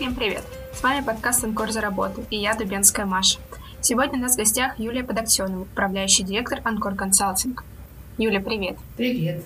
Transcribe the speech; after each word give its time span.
Всем 0.00 0.14
привет! 0.14 0.42
С 0.72 0.82
вами 0.82 1.04
подкаст 1.04 1.44
«Анкор 1.44 1.70
за 1.72 1.82
работу» 1.82 2.24
и 2.30 2.36
я, 2.38 2.54
Дубенская 2.54 3.04
Маша. 3.04 3.38
Сегодня 3.82 4.18
у 4.18 4.22
нас 4.22 4.32
в 4.32 4.38
гостях 4.38 4.78
Юлия 4.78 5.04
Подоктенова, 5.04 5.64
управляющий 5.64 6.22
директор 6.22 6.62
«Анкор 6.64 6.94
Консалтинг». 6.94 7.64
Юля, 8.16 8.40
привет! 8.40 8.78
Привет! 8.96 9.44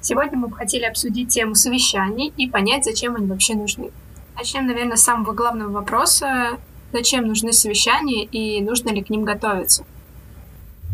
Сегодня 0.00 0.38
мы 0.38 0.46
бы 0.46 0.54
хотели 0.54 0.84
обсудить 0.84 1.30
тему 1.30 1.56
совещаний 1.56 2.32
и 2.36 2.48
понять, 2.48 2.84
зачем 2.84 3.16
они 3.16 3.26
вообще 3.26 3.56
нужны. 3.56 3.90
Начнем, 4.36 4.68
наверное, 4.68 4.96
с 4.96 5.02
самого 5.02 5.32
главного 5.32 5.72
вопроса. 5.72 6.60
Зачем 6.92 7.26
нужны 7.26 7.52
совещания 7.52 8.24
и 8.24 8.60
нужно 8.60 8.90
ли 8.90 9.02
к 9.02 9.10
ним 9.10 9.24
готовиться? 9.24 9.84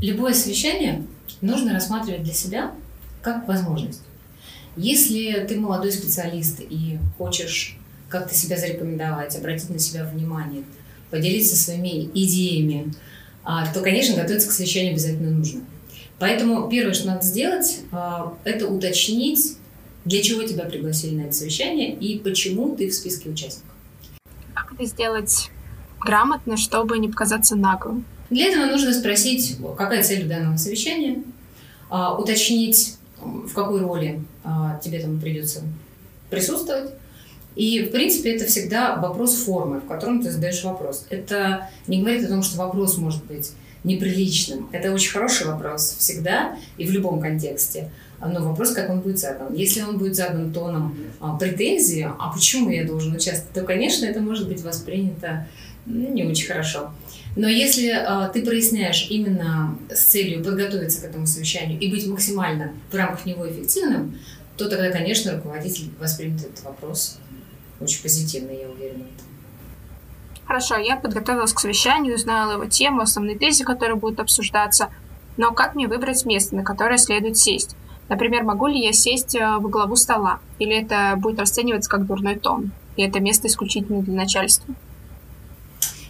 Любое 0.01 0.33
совещание 0.33 1.05
нужно 1.43 1.75
рассматривать 1.75 2.23
для 2.23 2.33
себя 2.33 2.73
как 3.21 3.47
возможность. 3.47 4.01
Если 4.77 5.45
ты 5.47 5.61
молодой 5.61 5.93
специалист 5.93 6.61
и 6.61 6.99
хочешь 7.19 7.77
как-то 8.15 8.33
себя 8.33 8.57
зарекомендовать, 8.57 9.35
обратить 9.37 9.71
на 9.71 9.79
себя 9.81 10.05
внимание, 10.05 10.63
поделиться 11.11 11.57
своими 11.57 12.05
идеями, 12.15 12.95
а, 13.43 13.67
то, 13.73 13.81
конечно, 13.81 14.15
готовиться 14.15 14.49
к 14.49 14.53
совещанию 14.53 14.93
обязательно 14.93 15.31
нужно. 15.31 15.63
Поэтому 16.21 16.69
первое, 16.69 16.95
что 16.95 17.09
надо 17.09 17.23
сделать, 17.27 17.81
а, 17.91 18.35
это 18.45 18.69
уточнить, 18.69 19.57
для 20.05 20.23
чего 20.23 20.45
тебя 20.45 20.65
пригласили 20.65 21.17
на 21.17 21.23
это 21.23 21.33
совещание 21.33 21.93
и 21.93 22.21
почему 22.21 22.77
ты 22.77 22.89
в 22.89 22.95
списке 22.95 23.31
участников. 23.31 23.75
Как 24.55 24.73
это 24.73 24.85
сделать 24.85 25.51
грамотно, 25.99 26.57
чтобы 26.57 26.99
не 26.99 27.09
показаться 27.09 27.57
наглым? 27.57 28.05
Для 28.31 28.47
этого 28.47 28.67
нужно 28.67 28.93
спросить, 28.93 29.57
какая 29.77 30.05
цель 30.05 30.25
у 30.25 30.29
данного 30.29 30.57
совещания, 30.57 31.25
а, 31.91 32.17
уточнить, 32.17 32.97
в 33.21 33.53
какой 33.55 33.81
роли 33.81 34.23
тебе 34.83 35.01
там 35.01 35.19
придется 35.19 35.63
присутствовать, 36.29 36.91
и, 37.57 37.85
в 37.85 37.93
принципе, 37.93 38.35
это 38.35 38.47
всегда 38.47 38.97
вопрос 38.97 39.37
формы, 39.45 39.81
в 39.81 39.87
котором 39.87 40.23
ты 40.23 40.31
задаешь 40.31 40.63
вопрос. 40.65 41.07
Это 41.11 41.69
не 41.87 42.01
говорит 42.01 42.25
о 42.25 42.29
том, 42.29 42.43
что 42.43 42.59
вопрос 42.59 42.99
может 42.99 43.25
быть 43.25 43.53
неприличным. 43.85 44.69
Это 44.73 44.93
очень 44.93 45.13
хороший 45.13 45.47
вопрос 45.47 45.97
всегда 45.99 46.57
и 46.79 46.87
в 46.87 46.91
любом 46.91 47.21
контексте. 47.21 47.91
Но 48.21 48.43
вопрос, 48.43 48.73
как 48.73 48.89
он 48.89 49.01
будет 49.01 49.19
задан. 49.19 49.53
Если 49.53 49.83
он 49.83 49.99
будет 49.99 50.17
задан 50.17 50.53
тоном 50.53 50.97
а, 51.21 51.37
претензии, 51.37 52.09
а 52.19 52.33
почему 52.33 52.71
я 52.71 52.85
должен 52.85 53.15
участвовать, 53.15 53.53
то, 53.53 53.63
конечно, 53.63 54.07
это 54.07 54.21
может 54.21 54.49
быть 54.49 54.63
воспринято 54.63 55.47
ну, 55.85 56.11
не 56.11 56.25
очень 56.25 56.47
хорошо. 56.47 56.91
Но 57.37 57.47
если 57.49 57.91
а, 57.91 58.29
ты 58.29 58.43
проясняешь 58.43 59.09
именно 59.11 59.77
с 59.91 60.05
целью 60.05 60.43
подготовиться 60.43 61.03
к 61.03 61.05
этому 61.05 61.27
совещанию 61.27 61.79
и 61.79 61.91
быть 61.91 62.07
максимально 62.07 62.73
в 62.91 62.95
рамках 62.95 63.27
него 63.27 63.49
эффективным, 63.49 64.19
то 64.57 64.71
тогда, 64.71 64.91
конечно, 64.91 65.35
руководитель 65.35 65.91
воспримет 66.01 66.41
этот 66.41 66.65
вопрос 66.65 67.19
очень 67.81 68.03
позитивно, 68.03 68.51
я 68.51 68.69
уверена. 68.69 69.05
Хорошо, 70.47 70.77
я 70.77 70.97
подготовилась 70.97 71.53
к 71.53 71.61
совещанию, 71.61 72.19
знала 72.19 72.53
его 72.53 72.67
тему, 72.67 73.01
основные 73.01 73.39
тезы, 73.39 73.65
которые 73.65 73.97
будут 73.97 74.21
обсуждаться. 74.21 74.91
Но 75.37 75.53
как 75.53 75.75
мне 75.75 75.89
выбрать 75.89 76.25
место, 76.27 76.55
на 76.55 76.63
которое 76.63 76.99
следует 76.99 77.39
сесть? 77.39 77.77
Например, 78.09 78.45
могу 78.45 78.67
ли 78.67 78.79
я 78.79 78.93
сесть 78.93 79.35
э, 79.35 79.41
во 79.41 79.69
главу 79.69 79.97
стола? 79.97 80.39
Или 80.59 80.83
это 80.83 81.15
будет 81.17 81.41
расцениваться 81.41 81.89
как 81.89 82.07
дурной 82.07 82.37
тон? 82.37 82.73
И 82.97 83.03
это 83.03 83.21
место 83.21 83.49
исключительно 83.49 84.03
для 84.03 84.15
начальства? 84.15 84.75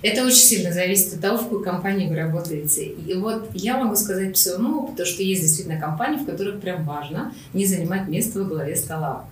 Это 0.02 0.22
очень 0.26 0.36
сильно 0.36 0.70
зависит 0.70 1.14
от 1.14 1.20
того, 1.20 1.38
в 1.38 1.44
какой 1.44 1.64
компании 1.64 2.08
вы 2.08 2.16
работаете. 2.16 2.84
И 2.84 3.14
вот 3.14 3.48
я 3.54 3.78
могу 3.78 3.96
сказать 3.96 4.32
по 4.32 4.38
своему 4.38 4.80
опыту, 4.82 5.06
что 5.06 5.22
есть 5.22 5.40
действительно 5.40 5.80
компании, 5.80 6.18
в 6.18 6.26
которых 6.26 6.60
прям 6.60 6.84
важно 6.84 7.32
не 7.54 7.64
занимать 7.64 8.06
место 8.08 8.40
во 8.40 8.44
главе 8.44 8.76
стола. 8.76 9.24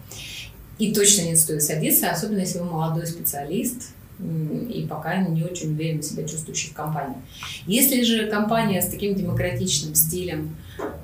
И 0.83 0.93
точно 0.93 1.23
не 1.23 1.37
стоит 1.37 1.63
садиться, 1.63 2.11
особенно 2.11 2.41
если 2.41 2.59
вы 2.59 2.65
молодой 2.65 3.07
специалист, 3.07 3.91
и 4.19 4.85
пока 4.91 5.17
не 5.19 5.45
очень 5.45 5.71
уверенно 5.71 6.03
себя 6.03 6.27
чувствующий 6.27 6.71
в 6.71 6.73
компании. 6.73 7.19
Если 7.69 8.03
же 8.03 8.27
компания 8.27 8.83
с 8.83 8.89
таким 8.89 9.15
демократичным 9.15 9.95
стилем, 9.95 10.57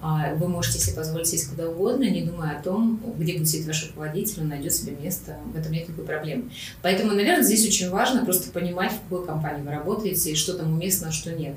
а, 0.03 0.35
вы 0.35 0.49
можете 0.49 0.81
себе 0.81 0.97
позволить 0.97 1.29
сесть 1.29 1.49
куда 1.49 1.69
угодно, 1.69 2.11
не 2.11 2.23
думая 2.23 2.59
о 2.59 2.61
том, 2.61 3.01
где 3.19 3.35
будет 3.35 3.49
сидеть 3.49 3.69
ваш 3.69 3.87
руководитель, 3.87 4.43
он 4.43 4.49
найдет 4.49 4.75
себе 4.75 4.97
место, 5.01 5.37
в 5.45 5.57
этом 5.57 5.71
нет 5.71 5.87
никакой 5.87 6.07
проблемы. 6.07 6.51
Поэтому, 6.83 7.13
наверное, 7.13 7.45
здесь 7.45 7.65
очень 7.65 7.89
важно 7.89 8.25
просто 8.25 8.51
понимать, 8.51 8.91
в 8.91 9.09
какой 9.09 9.27
компании 9.27 9.63
вы 9.63 9.71
работаете 9.71 10.33
и 10.33 10.35
что 10.35 10.55
там 10.55 10.73
уместно, 10.73 11.11
а 11.11 11.13
что 11.13 11.31
нет. 11.31 11.55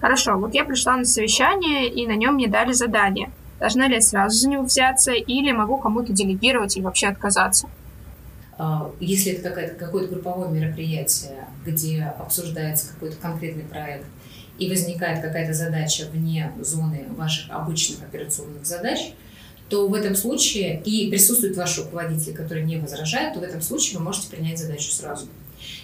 Хорошо, 0.00 0.38
вот 0.38 0.54
я 0.54 0.64
пришла 0.64 0.96
на 0.96 1.04
совещание, 1.04 1.92
и 1.92 2.06
на 2.06 2.16
нем 2.16 2.36
мне 2.36 2.48
дали 2.48 2.72
задание– 2.72 3.30
Должна 3.64 3.88
ли 3.88 3.94
я 3.94 4.02
сразу 4.02 4.36
за 4.36 4.50
него 4.50 4.62
взяться 4.64 5.12
или 5.12 5.50
могу 5.50 5.78
кому-то 5.78 6.12
делегировать 6.12 6.76
или 6.76 6.84
вообще 6.84 7.06
отказаться? 7.06 7.66
А, 8.58 8.90
если 9.00 9.32
это 9.32 9.48
какое-то, 9.48 9.74
какое-то 9.74 10.12
групповое 10.12 10.50
мероприятие, 10.50 11.46
где 11.64 12.14
обсуждается 12.20 12.92
какой-то 12.92 13.16
конкретный 13.16 13.62
проект, 13.62 14.04
и 14.58 14.68
возникает 14.68 15.22
какая-то 15.22 15.54
задача 15.54 16.04
вне 16.12 16.52
зоны 16.60 17.06
ваших 17.16 17.50
обычных 17.50 18.02
операционных 18.02 18.66
задач, 18.66 19.14
то 19.70 19.88
в 19.88 19.94
этом 19.94 20.14
случае 20.14 20.82
и 20.84 21.08
присутствует 21.08 21.56
ваш 21.56 21.78
руководитель, 21.78 22.34
который 22.34 22.64
не 22.64 22.76
возражает, 22.76 23.32
то 23.32 23.40
в 23.40 23.44
этом 23.44 23.62
случае 23.62 23.96
вы 23.96 24.04
можете 24.04 24.28
принять 24.28 24.58
задачу 24.58 24.90
сразу. 24.90 25.26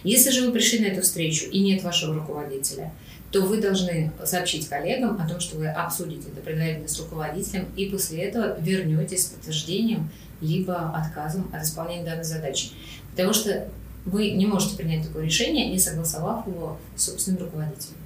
Если 0.04 0.28
же 0.28 0.44
вы 0.44 0.52
пришли 0.52 0.80
на 0.80 0.92
эту 0.92 1.00
встречу 1.00 1.46
и 1.46 1.60
нет 1.60 1.82
вашего 1.82 2.12
руководителя, 2.12 2.92
то 3.30 3.42
вы 3.42 3.60
должны 3.60 4.10
сообщить 4.24 4.68
коллегам 4.68 5.20
о 5.20 5.28
том, 5.28 5.38
что 5.40 5.56
вы 5.56 5.68
обсудите 5.68 6.28
это 6.28 6.40
предварительно 6.40 6.88
с 6.88 6.98
руководителем, 6.98 7.68
и 7.76 7.86
после 7.86 8.24
этого 8.24 8.58
вернетесь 8.60 9.26
с 9.26 9.28
подтверждением 9.30 10.10
либо 10.40 10.90
отказом 10.90 11.48
от 11.52 11.62
исполнения 11.62 12.04
данной 12.04 12.24
задачи. 12.24 12.70
Потому 13.12 13.32
что 13.32 13.68
вы 14.04 14.30
не 14.32 14.46
можете 14.46 14.76
принять 14.76 15.06
такое 15.06 15.24
решение, 15.24 15.70
не 15.70 15.78
согласовав 15.78 16.46
его 16.46 16.78
с 16.96 17.04
собственным 17.04 17.44
руководителем. 17.44 17.96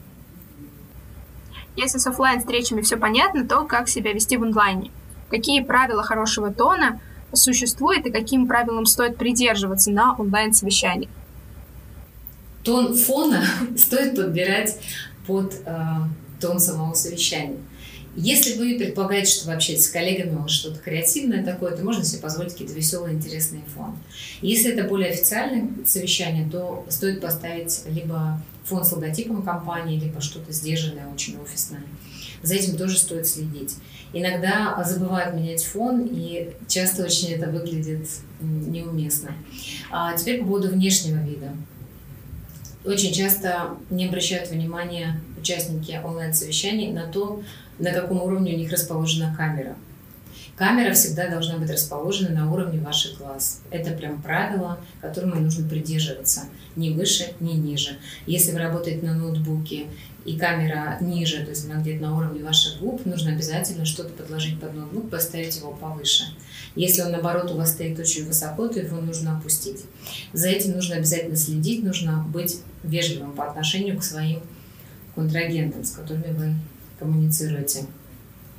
Если 1.77 1.99
с 1.99 2.07
офлайн 2.07 2.41
встречами 2.41 2.83
все 2.83 2.97
понятно, 2.97 3.47
то 3.47 3.65
как 3.65 3.89
себя 3.89 4.13
вести 4.13 4.37
в 4.37 4.43
онлайне? 4.43 4.91
Какие 5.31 5.63
правила 5.63 6.03
хорошего 6.03 6.53
тона 6.53 7.01
существуют 7.33 8.07
и 8.07 8.11
каким 8.11 8.47
правилам 8.47 8.87
стоит 8.87 9.17
придерживаться 9.17 9.91
на 9.91 10.15
онлайн-совещании? 10.15 11.09
Тон 12.63 12.95
фона 12.95 13.45
стоит 13.77 14.17
подбирать 14.17 14.79
под 15.27 15.55
э, 15.65 15.77
тон 16.41 16.61
самого 16.61 16.95
совещания. 16.95 17.59
Если 18.17 18.57
вы 18.59 18.79
предполагаете, 18.79 19.33
что 19.33 19.49
вы 19.49 19.55
общаетесь 19.55 19.87
с 19.87 19.89
коллегами, 19.89 20.37
у 20.37 20.43
вас 20.43 20.53
что-то 20.53 20.79
креативное 20.79 21.45
такое, 21.45 21.77
то 21.77 21.83
можно 21.83 22.05
себе 22.05 22.23
позволить 22.23 22.53
какие-то 22.53 22.75
веселые, 22.75 23.15
интересные 23.15 23.63
фоны. 23.75 23.97
Если 24.41 24.73
это 24.73 24.89
более 24.89 25.11
официальное 25.11 25.69
совещание, 25.85 26.49
то 26.49 26.87
стоит 26.89 27.21
поставить 27.21 27.83
либо 27.89 28.41
фон 28.65 28.85
с 28.85 28.93
логотипом 28.93 29.43
компании, 29.43 29.99
либо 29.99 30.21
что-то 30.21 30.53
сдержанное, 30.53 31.09
очень 31.13 31.39
офисное. 31.41 31.83
За 32.43 32.55
этим 32.55 32.77
тоже 32.77 32.99
стоит 32.99 33.27
следить. 33.27 33.75
Иногда 34.13 34.81
забывают 34.87 35.35
менять 35.35 35.65
фон, 35.65 36.07
и 36.09 36.53
часто 36.69 37.05
очень 37.05 37.33
это 37.33 37.51
выглядит 37.51 38.09
неуместно. 38.41 39.33
А 39.91 40.17
теперь 40.17 40.41
по 40.41 40.47
поводу 40.47 40.69
внешнего 40.69 41.17
вида. 41.17 41.53
Очень 42.85 43.15
часто 43.15 43.77
не 43.89 44.07
обращают 44.07 44.51
внимания 44.51 45.21
участники 45.39 45.99
онлайн-совещаний 46.05 46.93
на 46.93 47.07
то, 47.07 47.43
на 47.79 47.93
каком 47.93 48.23
уровне 48.23 48.55
у 48.55 48.59
них 48.59 48.71
расположена 48.71 49.35
камера. 49.37 49.75
Камера 50.57 50.93
всегда 50.95 51.29
должна 51.29 51.59
быть 51.59 51.71
расположена 51.71 52.31
на 52.31 52.53
уровне 52.53 52.81
ваших 52.81 53.19
глаз. 53.19 53.61
Это 53.71 53.91
прям 53.91 54.23
правило, 54.23 54.79
которому 55.01 55.37
нужно 55.37 55.69
придерживаться. 55.69 56.43
Ни 56.77 56.91
выше, 56.91 57.33
ни 57.41 57.53
ниже. 57.53 57.99
Если 58.27 58.53
вы 58.53 58.59
работаете 58.59 59.05
на 59.07 59.15
ноутбуке 59.15 59.87
и 60.25 60.39
камера 60.39 60.97
ниже, 61.01 61.45
то 61.45 61.51
есть 61.51 61.67
она 61.67 61.81
где-то 61.81 62.03
на 62.03 62.17
уровне 62.17 62.43
ваших 62.43 62.81
губ, 62.81 63.05
нужно 63.05 63.33
обязательно 63.33 63.85
что-то 63.85 64.11
подложить 64.11 64.61
под 64.61 64.75
ноутбук, 64.75 65.11
поставить 65.11 65.57
его 65.57 65.73
повыше. 65.73 66.25
Если 66.77 67.03
он, 67.03 67.13
наоборот, 67.13 67.51
у 67.51 67.57
вас 67.57 67.73
стоит 67.73 67.99
очень 67.99 68.27
высоко, 68.27 68.69
то 68.69 68.81
его 68.81 69.01
нужно 69.01 69.37
опустить. 69.37 69.83
За 70.33 70.49
этим 70.49 70.73
нужно 70.73 70.97
обязательно 70.97 71.37
следить, 71.37 71.85
нужно 71.85 72.25
быть 72.29 72.59
вежливым 72.83 73.33
по 73.33 73.49
отношению 73.49 73.99
к 73.99 74.05
своим 74.05 74.41
контрагентам, 75.15 75.85
с 75.85 75.91
которыми 75.91 76.33
вы 76.33 76.55
коммуницируете. 76.99 77.87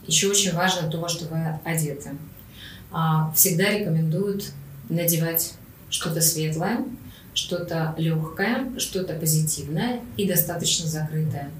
Еще 0.07 0.29
очень 0.29 0.53
важно 0.53 0.89
то, 0.89 0.99
во 0.99 1.09
что 1.09 1.25
вы 1.25 1.59
одеты. 1.63 2.11
А, 2.91 3.31
всегда 3.35 3.71
рекомендуют 3.71 4.51
надевать 4.89 5.53
что-то 5.89 6.21
светлое, 6.21 6.85
что-то 7.33 7.93
легкое, 7.97 8.77
что-то 8.77 9.13
позитивное 9.15 10.01
и 10.17 10.27
достаточно 10.27 10.87
закрытое. 10.87 11.51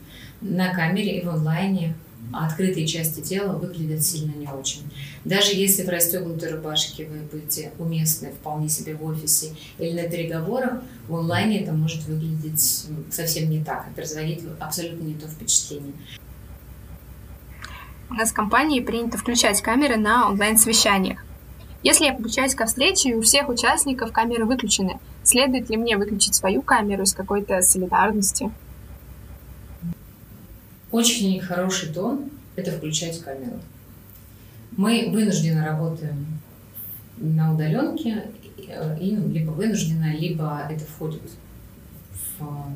На 0.42 0.74
камере 0.74 1.20
и 1.20 1.26
в 1.26 1.30
онлайне 1.30 1.96
открытые 2.34 2.88
части 2.88 3.22
тела 3.22 3.54
выглядят 3.54 4.04
сильно 4.04 4.34
не 4.36 4.48
очень. 4.48 4.82
Даже 5.26 5.54
если 5.54 5.84
в 5.84 5.90
расстегнутой 5.90 6.52
рубашке 6.54 7.06
вы 7.06 7.20
будете 7.32 7.72
уместны 7.78 8.32
вполне 8.32 8.70
себе 8.70 8.96
в 8.96 9.04
офисе 9.06 9.54
или 9.78 10.00
на 10.00 10.10
переговорах, 10.10 10.82
в 11.08 11.16
онлайне 11.16 11.62
это 11.62 11.74
может 11.74 12.04
выглядеть 12.06 12.86
совсем 13.12 13.50
не 13.50 13.64
так 13.64 13.88
и 13.90 13.94
производить 13.94 14.42
абсолютно 14.60 15.04
не 15.04 15.16
то 15.16 15.28
впечатление. 15.28 15.94
У 18.10 18.14
нас 18.14 18.32
в 18.32 18.34
компании 18.34 18.80
принято 18.80 19.18
включать 19.18 19.62
камеры 19.62 19.98
на 19.98 20.30
онлайн-совещаниях. 20.30 21.24
Если 21.84 22.06
я 22.06 22.14
подключаюсь 22.14 22.56
ко 22.56 22.66
встрече, 22.66 23.10
и 23.10 23.16
у 23.16 23.22
всех 23.22 23.50
участников 23.50 24.12
камеры 24.12 24.46
выключены, 24.46 25.00
Следует 25.26 25.72
ли 25.72 25.78
мне 25.78 25.98
выключить 25.98 26.36
свою 26.36 26.62
камеру 26.62 27.02
из 27.02 27.16
какой-то 27.16 27.60
солидарности? 27.64 28.52
Очень 30.92 31.42
хороший 31.42 31.92
тон– 31.92 32.30
это 32.56 32.72
включать 32.72 33.20
камеру. 33.24 33.60
Мы 34.78 35.10
вынужденно 35.12 35.66
работаем 35.66 36.28
на 37.18 37.56
удаленке, 37.56 38.28
и 38.56 39.16
ну, 39.18 39.28
либо 39.30 39.50
вынужденно, 39.50 40.16
либо 40.16 40.68
это 40.70 40.86
входит 40.86 41.24
в 42.40 42.72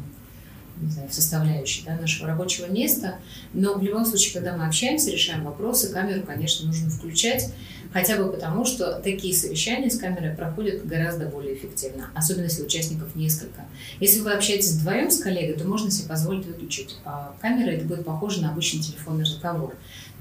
не 0.80 0.92
знаю, 0.92 1.10
составляющей 1.12 1.84
да, 1.86 1.98
нашего 1.98 2.28
рабочего 2.28 2.68
места. 2.68 3.16
Но 3.54 3.74
в 3.74 3.84
любом 3.84 4.06
случае, 4.06 4.34
когда 4.34 4.56
мы 4.56 4.66
общаемся, 4.66 5.12
решаем 5.12 5.44
вопросы, 5.44 5.92
камеру, 5.92 6.24
конечно, 6.24 6.66
нужно 6.68 6.90
включать, 6.90 7.52
хотя 7.92 8.18
бы 8.18 8.32
потому, 8.32 8.66
что 8.66 9.00
такие 9.00 9.34
совещания 9.34 9.90
с 9.90 9.98
камерой 9.98 10.36
проходят 10.36 10.86
гораздо 10.86 11.26
более 11.26 11.56
эффективно, 11.56 12.10
особенно 12.16 12.46
если 12.46 12.64
участников 12.64 13.16
несколько. 13.16 13.66
Если 14.00 14.20
вы 14.20 14.32
общаетесь 14.32 14.72
вдвоем 14.74 15.12
с 15.12 15.20
коллегой, 15.20 15.56
то 15.56 15.68
можно 15.68 15.92
себе 15.92 16.08
позволить 16.08 16.46
выключить 16.46 16.98
а 17.06 17.34
камеру, 17.42 17.72
это 17.72 17.86
будет 17.86 18.06
похоже 18.06 18.42
на 18.42 18.52
обычный 18.52 18.82
телефонный 18.82 19.24
разговор 19.24 19.76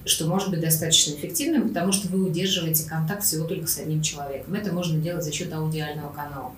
что 0.05 0.27
может 0.27 0.49
быть 0.49 0.61
достаточно 0.61 1.13
эффективным, 1.13 1.69
потому 1.69 1.93
что 1.93 2.09
вы 2.09 2.25
удерживаете 2.25 2.89
контакт 2.89 3.25
всего 3.25 3.47
только 3.47 3.67
с 3.67 3.79
одним 3.79 4.01
человеком. 4.01 4.55
Это 4.55 4.73
можно 4.73 4.99
делать 4.99 5.23
за 5.23 5.33
счет 5.33 5.53
аудиального 5.53 6.11
канала. 6.11 6.55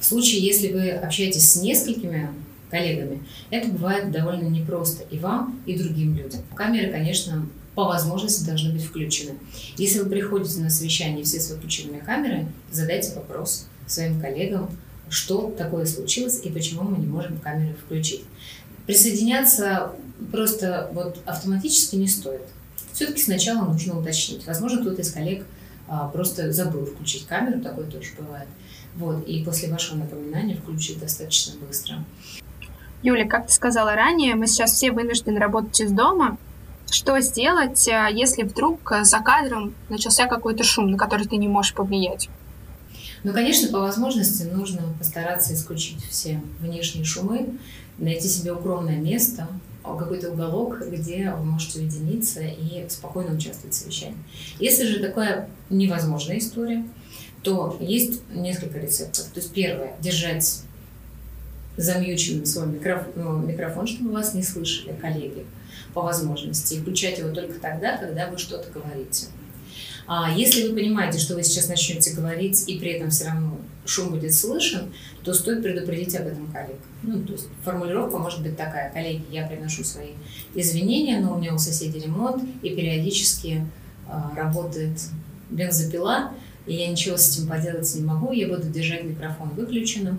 В 0.00 0.04
случае, 0.04 0.40
если 0.40 0.72
вы 0.72 0.90
общаетесь 0.90 1.52
с 1.52 1.56
несколькими 1.56 2.30
коллегами. 2.72 3.22
Это 3.50 3.68
бывает 3.68 4.10
довольно 4.10 4.48
непросто 4.48 5.04
и 5.10 5.18
вам, 5.18 5.60
и 5.66 5.78
другим 5.78 6.16
людям. 6.16 6.40
Камеры, 6.54 6.90
конечно, 6.90 7.46
по 7.74 7.84
возможности 7.84 8.46
должны 8.46 8.72
быть 8.72 8.82
включены. 8.82 9.34
Если 9.76 10.00
вы 10.00 10.10
приходите 10.10 10.60
на 10.60 10.70
совещание 10.70 11.22
все 11.22 11.38
с 11.38 11.50
выключенными 11.50 12.00
камерами, 12.00 12.50
задайте 12.70 13.14
вопрос 13.14 13.66
своим 13.86 14.20
коллегам, 14.20 14.70
что 15.10 15.54
такое 15.56 15.84
случилось 15.84 16.40
и 16.42 16.48
почему 16.48 16.82
мы 16.82 16.98
не 16.98 17.06
можем 17.06 17.38
камеры 17.38 17.76
включить. 17.84 18.24
Присоединяться 18.86 19.92
просто 20.32 20.90
вот 20.94 21.20
автоматически 21.26 21.96
не 21.96 22.08
стоит. 22.08 22.42
Все-таки 22.94 23.22
сначала 23.22 23.66
нужно 23.66 23.98
уточнить. 23.98 24.46
Возможно, 24.46 24.80
кто-то 24.80 25.02
из 25.02 25.12
коллег 25.12 25.44
а, 25.88 26.08
просто 26.08 26.52
забыл 26.52 26.86
включить 26.86 27.26
камеру, 27.26 27.60
такое 27.60 27.86
тоже 27.86 28.08
бывает. 28.18 28.48
Вот, 28.96 29.26
и 29.26 29.42
после 29.42 29.70
вашего 29.70 29.98
напоминания 29.98 30.56
включить 30.56 30.98
достаточно 30.98 31.54
быстро. 31.66 32.04
Юля, 33.02 33.26
как 33.26 33.48
ты 33.48 33.52
сказала 33.52 33.94
ранее, 33.94 34.34
мы 34.34 34.46
сейчас 34.46 34.72
все 34.72 34.92
вынуждены 34.92 35.38
работать 35.38 35.80
из 35.80 35.90
дома. 35.90 36.38
Что 36.90 37.18
сделать, 37.20 37.88
э, 37.88 38.08
если 38.12 38.42
вдруг 38.42 38.92
за 39.02 39.18
кадром 39.20 39.74
начался 39.88 40.26
какой-то 40.26 40.62
шум, 40.62 40.90
на 40.90 40.98
который 40.98 41.26
ты 41.26 41.36
не 41.36 41.48
можешь 41.48 41.74
повлиять? 41.74 42.28
Ну, 43.24 43.32
конечно, 43.32 43.68
по 43.68 43.80
возможности 43.80 44.44
нужно 44.44 44.82
постараться 44.98 45.54
исключить 45.54 46.04
все 46.04 46.40
внешние 46.60 47.04
шумы, 47.04 47.54
найти 47.98 48.28
себе 48.28 48.52
укромное 48.52 48.96
место, 48.96 49.48
какой-то 49.82 50.30
уголок, 50.30 50.80
где 50.88 51.30
вы 51.30 51.44
можете 51.44 51.80
уединиться 51.80 52.40
и 52.40 52.88
спокойно 52.88 53.34
участвовать 53.34 53.74
в 53.74 53.78
совещании. 53.78 54.18
Если 54.58 54.84
же 54.84 55.00
такая 55.00 55.48
невозможная 55.70 56.38
история, 56.38 56.84
то 57.42 57.76
есть 57.80 58.20
несколько 58.32 58.78
рецептов. 58.78 59.26
То 59.26 59.40
есть 59.40 59.52
первое– 59.52 59.94
держать 60.00 60.62
замьюченным 61.76 62.46
свой 62.46 62.66
микрофон, 62.66 63.12
ну, 63.16 63.38
микрофон, 63.38 63.86
чтобы 63.86 64.12
вас 64.12 64.34
не 64.34 64.42
слышали 64.42 64.94
коллеги 65.00 65.46
по 65.94 66.02
возможности. 66.02 66.74
И 66.74 66.80
включать 66.80 67.18
его 67.18 67.30
только 67.30 67.58
тогда, 67.58 67.96
когда 67.96 68.28
вы 68.28 68.38
что-то 68.38 68.70
говорите. 68.70 69.26
А 70.06 70.32
если 70.34 70.68
вы 70.68 70.74
понимаете, 70.74 71.18
что 71.18 71.34
вы 71.34 71.42
сейчас 71.42 71.68
начнете 71.68 72.12
говорить, 72.12 72.68
и 72.68 72.78
при 72.78 72.92
этом 72.92 73.10
все 73.10 73.26
равно 73.26 73.58
шум 73.84 74.10
будет 74.10 74.34
слышен, 74.34 74.92
то 75.22 75.32
стоит 75.32 75.62
предупредить 75.62 76.14
об 76.16 76.26
этом 76.26 76.50
коллег. 76.52 76.78
Ну, 77.02 77.22
то 77.22 77.32
есть 77.32 77.46
формулировка 77.64 78.18
может 78.18 78.42
быть 78.42 78.56
такая. 78.56 78.92
Коллеги, 78.92 79.24
я 79.30 79.46
приношу 79.46 79.84
свои 79.84 80.10
извинения, 80.54 81.20
но 81.20 81.34
у 81.34 81.38
меня 81.38 81.54
у 81.54 81.58
соседей 81.58 82.00
ремонт, 82.00 82.42
и 82.62 82.70
периодически 82.70 83.66
э, 84.08 84.12
работает 84.36 85.00
бензопила, 85.50 86.32
и 86.66 86.74
я 86.74 86.88
ничего 86.88 87.16
с 87.16 87.36
этим 87.36 87.48
поделать 87.48 87.94
не 87.94 88.02
могу, 88.02 88.32
я 88.32 88.48
буду 88.48 88.68
держать 88.68 89.04
микрофон 89.04 89.50
выключенным, 89.50 90.18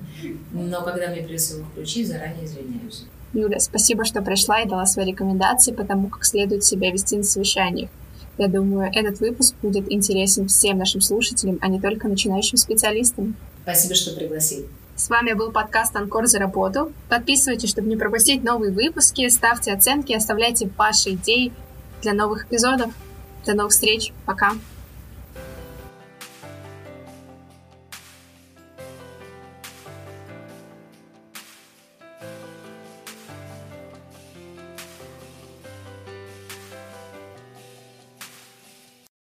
но 0.52 0.82
когда 0.84 1.10
мне 1.10 1.22
придется 1.22 1.56
его 1.56 1.66
включить, 1.66 2.08
заранее 2.08 2.46
извиняюсь. 2.46 3.06
Юля, 3.34 3.60
спасибо, 3.60 4.06
что 4.06 4.22
пришла 4.22 4.62
и 4.62 4.68
дала 4.68 4.86
свои 4.86 5.08
рекомендации 5.08 5.72
по 5.72 5.84
тому, 5.84 6.08
как 6.08 6.24
следует 6.24 6.64
себя 6.64 6.92
вести 6.92 7.18
на 7.18 7.24
совещаниях. 7.24 7.90
Я 8.38 8.48
думаю, 8.48 8.92
этот 8.94 9.20
выпуск 9.20 9.56
будет 9.62 9.92
интересен 9.92 10.48
всем 10.48 10.78
нашим 10.78 11.02
слушателям, 11.02 11.58
а 11.62 11.68
не 11.68 11.80
только 11.80 12.08
начинающим 12.08 12.58
специалистам. 12.58 13.36
Спасибо, 13.64 13.96
что 13.96 14.16
пригласил. 14.16 14.68
С 14.96 15.10
вами 15.10 15.34
был 15.34 15.52
подкаст 15.52 15.96
«Анкор 15.96 16.28
за 16.28 16.40
работу». 16.40 16.92
Подписывайтесь, 17.10 17.70
чтобы 17.70 17.90
не 17.90 17.96
пропустить 17.96 18.44
новые 18.44 18.72
выпуски, 18.72 19.28
ставьте 19.30 19.74
оценки, 19.74 20.14
оставляйте 20.14 20.70
ваши 20.78 21.12
идеи 21.12 21.52
для 22.02 22.14
новых 22.14 22.46
эпизодов. 22.46 22.92
До 23.46 23.56
новых 23.56 23.72
встреч. 23.72 24.14
Пока. 24.26 24.54